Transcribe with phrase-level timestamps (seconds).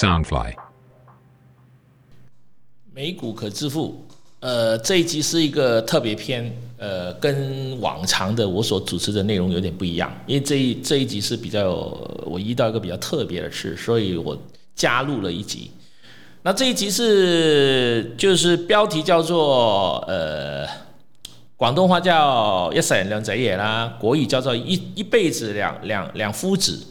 [0.00, 0.54] Soundfly。
[2.94, 4.02] 美股可致富，
[4.40, 11.70] 呃，这一集是一个特别篇，呃，跟往常的我所主持的内容有点不一样，因为这一这一集是比较
[12.24, 14.34] 我遇到一个比较特别的事，所以我
[14.74, 15.70] 加入了一集。
[16.44, 20.66] 那这一集是就是标题叫做呃，
[21.58, 26.86] 广东话叫一世人两仔爷啦，国语叫做一一辈子两两两夫子，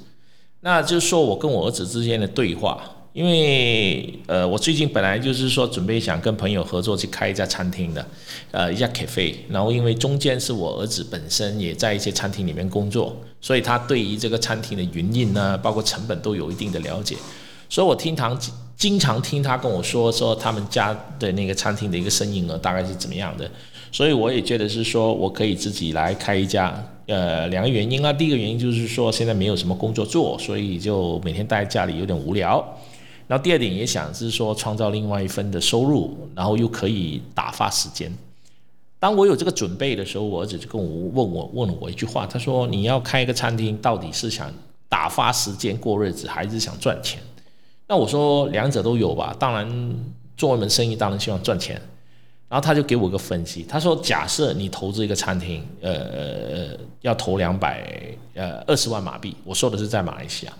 [0.59, 2.79] 那就是说我跟我儿子之间的对话。
[3.11, 8.05] 因为呃，我最近本来就是说准备想跟朋友合作去开一家餐厅的，
[8.51, 9.33] 呃，一家 cafe。
[9.49, 17.15] 然后因为中间是我儿子本身也在一些餐厅里面工作，所以他对于这个餐厅的营运呢，包括成本都有一定的了解。
[17.67, 18.39] 所以我听堂
[18.77, 23.49] 经常听他跟我说说他们家的那个餐厅的一个生意额大概是怎么样的。
[23.91, 26.71] 所以我也觉得是说我可以自己来开一家。
[27.07, 32.63] 呃，两个原因啊，第一个原因就是说现在没有什么工作做，所以就每天待在家里有点无聊。
[33.29, 38.11] 然后第二点也想是说创造另外一份的收入，然后又可以打发时间。
[38.97, 44.51] 当我有这个准备的时候，我儿子就跟我问我问了我一句话，他说：“你要开一个餐厅，到底是想
[44.89, 47.21] 打发时间过日子，还是想赚钱？”
[47.87, 49.35] 那我说两者都有吧。
[49.39, 49.95] 当然
[50.35, 51.79] 做一门生意，当然希望赚钱。
[52.49, 58.01] 然后他就给我个分析，他说：“假设你投资一个餐厅，呃，要投两百
[58.33, 60.53] 呃二十万马币，我说的是在马来西亚。”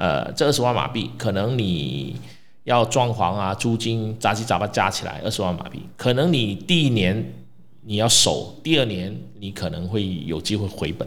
[0.00, 2.16] 呃，这二十万马币，可能你
[2.64, 7.34] 要装潢啊，租金杂七杂八加起来二十万马币，可能你第一年
[7.82, 11.06] 你要守，第二年你可能会有机会回本，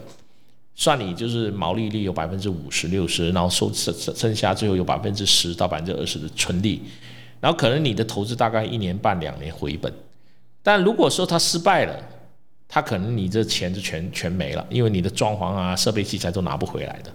[0.76, 6.80] 算你就是毛利率有百分之五十六十，然后收剩剩剩下最后有百分之十到百分之二十的纯利，
[7.42, 9.92] 然后可能你的投资大概一年半两年回本，
[10.62, 12.00] 但如果说它失败了，
[12.68, 17.12] 它可能你这钱就全全没了，因为你的装潢啊设备器材都拿不回来的。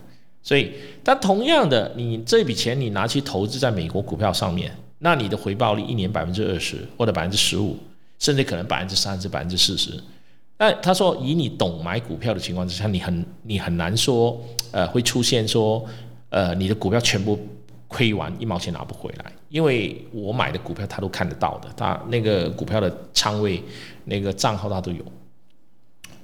[0.49, 0.73] 所以，
[1.05, 7.77] 但同样的，你这笔钱你拿去投资在美国股票上面，那你的回报率一年百分之二十或者百分之十五，
[8.19, 10.03] 甚至可能百分之三十、百分之四十。
[10.57, 14.41] 但他说，以你懂买股票的情况之下，你很你很难说，
[14.73, 15.85] 呃，会出现说，
[16.31, 17.39] 呃，你的股票全部
[17.87, 23.63] 亏完一毛钱拿不回来，因为我买的股票他都看得到的，他那个股票的仓位、
[24.07, 25.05] 那个账号他都有，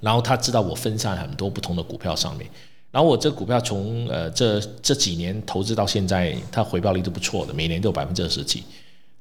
[0.01, 2.49] 然后他知道我分散很多不同的股票上面。
[2.95, 8.63] 然后我这股票从呃这这几年投资到现在，它回报率都不错的，每年都有百分之二十几。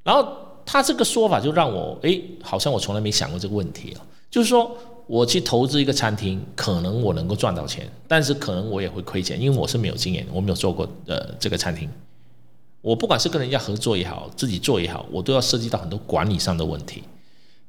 [0.05, 0.25] 然后
[0.65, 4.07] 他这个说法就让我哎，好像我从来没想过这个问题啊。
[4.31, 4.71] 就是说
[5.09, 11.91] 我去投资一个餐厅，可能我能够赚到钱，但是可能我也会亏钱，因为我是没有经验，我没有做过呃这个餐厅。
[12.81, 17.03] 我不管是跟人家合作也好，自己做也好，我都要涉及到很多管理上的问题。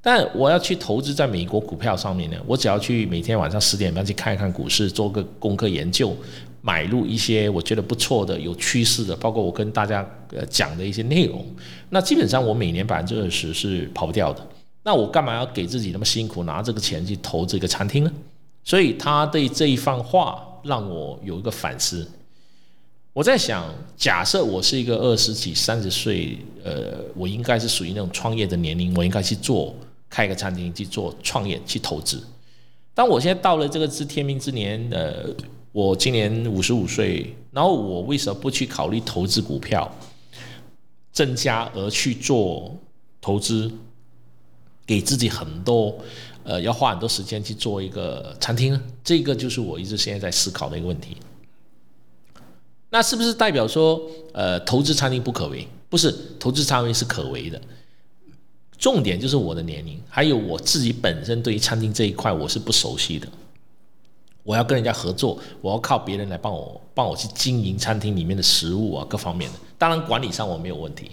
[0.07, 6.15] 但我要去投资在美国股票上面呢，我只要去每天晚上十点半去看一看股市，做个功课研究，
[6.61, 11.43] 买入一些我觉得不错的、有趋势的，包括我跟大家呃讲的一些内容。
[11.89, 14.47] 那基本上我每年百分之二十是跑不掉的。
[14.83, 18.11] 那我干嘛要给自己那么辛苦拿这个钱去投这个餐厅呢？
[18.63, 22.07] 所以他对这一番话让我有一个反思。
[23.11, 23.65] 我在想，
[23.97, 29.75] 假设我是一个二十几、三十岁，呃，我应该是属于那种创业的年龄，我应该去做。
[30.09, 32.23] 开一个餐厅去做创业去投资，
[32.93, 35.25] 当我现在到了这个知天命之年，呃，
[35.71, 39.93] 我今年五十五岁，然后我为什么不去考虑投资股票，
[41.11, 42.77] 增加而去做
[43.19, 43.71] 投资，
[44.85, 45.97] 给自己很多
[46.43, 48.81] 呃要花很多时间去做一个餐厅呢？
[49.03, 51.17] 这个就是我一直现在在思考的一个问题。
[52.91, 54.01] 那是不是代表说，
[54.33, 55.67] 呃，投资餐厅不可为？
[55.89, 57.59] 不是，投资餐厅是可为的。
[58.77, 63.27] 重点就是我的年龄，还有我自己本身对于餐厅这一块我是不熟悉的。
[64.43, 69.57] 我要跟人家合作，我要靠别人来帮我帮我去经营餐厅里面的食物啊，各方面的。
[69.77, 71.11] 当然管理上我没有问题。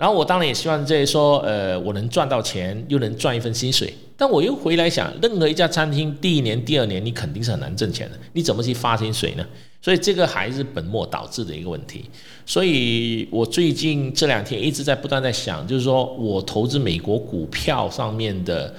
[0.00, 3.92] 然后我当然也希望这说，呃，我能赚到钱，又能赚一份薪水。
[4.16, 9.46] 但我又回来想，任何一家餐厅第一年、第二年你肯定是很难挣钱的，你怎么去发薪水呢？
[9.82, 12.06] 所以这个还是本末倒置的一个问题。
[12.46, 18.74] 所以我最近这两天一直在不断在想，就是说我投资美国股票上面的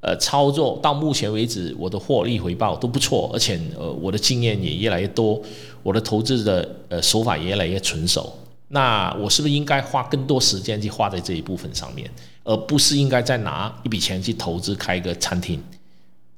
[0.00, 5.38] 呃操作，到目前为止我的获利回报都不错，而且呃我的经验也越来越多，
[5.82, 8.32] 我的投资的呃手法也越来越纯熟。
[8.74, 12.10] 那我是不是应该花更多时间去花在这一部分上面，
[12.42, 15.62] 而不是应该再拿一笔钱去投资开一个餐厅？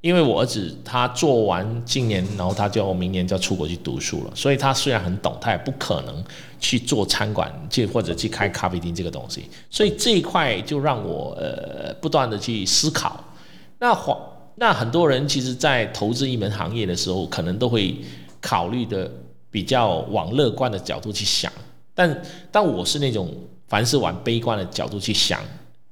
[0.01, 6.25] 因为我儿子他做完今年，然后他就明年就要出国去读书了，所以他虽然很懂，他也不可能
[6.59, 9.49] 去做餐馆，去或者去开咖啡厅这个东西。
[9.71, 13.23] 所以这一块就让我呃不断的去思考。
[13.79, 14.19] 那黄
[14.57, 17.97] 那很多人其实，在投资一门行业的时候，可能都会
[18.41, 19.09] 考虑的
[19.51, 21.51] 比较往乐观的角度去想。
[21.95, 23.35] 但但我是那种
[23.69, 25.41] 凡是往悲观的角度去想。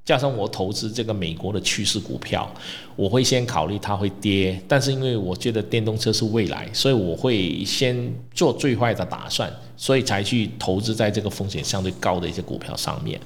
[0.05, 2.53] 加上我投资这个美国的趋势股票，
[2.97, 13.17] 我会先考虑它会跌，但是因为我觉得电动车是未来，所以我会先做最坏的打算，所以才去投资在这个风险相对高的一些股票上面。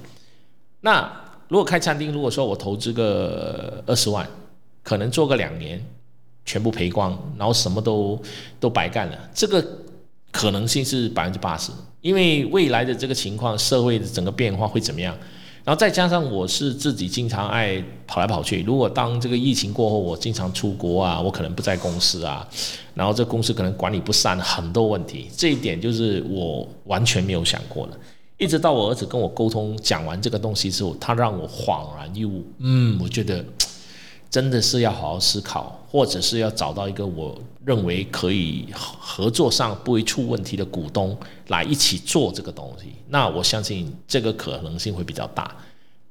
[0.81, 1.11] 那
[1.47, 4.29] 如果开餐厅，如果说我投资个二十万，
[4.83, 5.83] 可能做个两年，
[6.45, 8.21] 全部赔光，然后什么都
[8.59, 9.65] 都白干了，这个
[10.31, 11.71] 可能性是百分之八十，
[12.07, 15.13] 因为未来的这个情况，社会的整个变化会怎么样？
[15.65, 22.47] 然后再加上我是自己经常爱跑来跑去，如果当这个疫情过后，我经常出国啊，我可能不在公司啊，
[22.93, 27.99] 然后这公司可能管理不善，很多问题，这一点就是我完全没有想过的。
[28.37, 33.43] 一直到我儿子跟我沟通讲完这个东西之后，他让我恍然一悟，嗯，我觉得。
[34.29, 38.65] 真的是要好好思考，或者是要找到一个我认为可以
[39.17, 41.17] 合作上不会出问题的股东
[41.47, 42.93] 来一起做这个东西。
[43.07, 45.55] 那我相信这个可能性会比较大。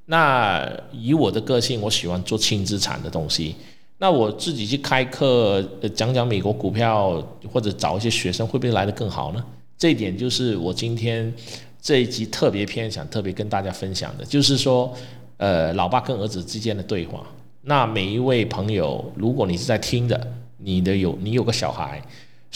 [0.07, 3.55] 那以我的个性，我喜欢做轻资产的东西。
[3.99, 5.63] 那我自己去开课
[5.95, 9.45] 讲讲美国股票，或者找一些学生，会不会来得更好呢？
[9.79, 11.33] 这一点就是我今天
[11.81, 14.93] 这一集特别偏想特别跟大家分享的，就是说，
[15.37, 17.25] 呃，老爸跟儿子之间的对话。
[17.63, 20.27] 那每一位朋友，如果你是在听的，
[20.59, 22.03] 你的有你有个小孩，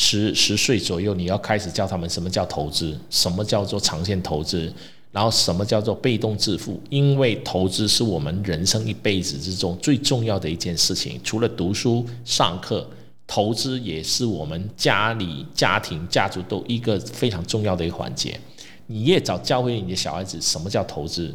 [0.03, 4.73] 十十岁左右，你要开始教他们什么叫投资，什么叫做长线投资，
[5.13, 12.89] 然后什么叫做被动致富，因为投资是我们人生一辈子之中最重要的一件事情，除了读书上课，
[13.27, 18.41] 投资也是我们家里家庭家族都一个非常重要的一个环节。
[18.87, 21.35] 你越早教会你的小孩子什么叫投资。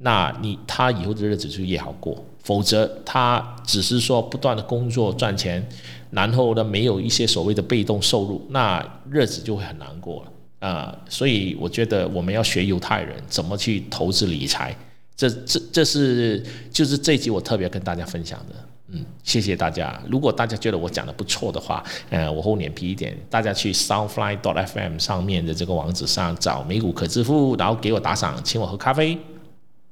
[0.00, 5.62] 那你他以后的日子就越好过，否则他只是说不断的工作赚钱，
[6.10, 10.98] 然后呢没有一些所谓的被动收入，那日子就会很难过了啊。
[11.10, 14.74] 所以我觉得我们要学犹太人怎么去投资理财，
[15.14, 18.54] 这这这是就是这一集我特别跟大家分享的。
[18.92, 20.02] 嗯，谢谢大家。
[20.08, 29.18] 如果大家觉得我讲的不错的话，呃，我厚脸皮一点，大家去 Soundfly.fm 上面的这个网址上找美股可支付，然后给我打赏，请我喝咖啡。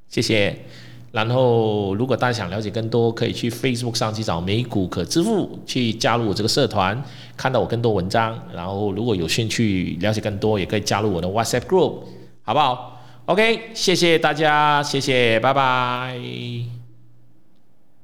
[0.09, 0.59] 谢谢。
[1.17, 7.03] 然后，如果大家想了解更多，可以去 Facebook 上去找美股可支付，去加入我这个社团，
[7.39, 8.39] 看到我更多文章。
[8.55, 12.01] 然后，如果有兴趣了解更多，也可以加入我的 WhatsApp Group，
[12.43, 16.76] 好不好？OK，谢谢大家，谢谢，拜拜。